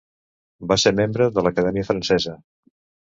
Va 0.71 0.77
ser 0.83 0.93
membre 1.01 1.27
de 1.35 1.43
l'Acadèmia 1.49 1.89
francesa. 1.91 2.35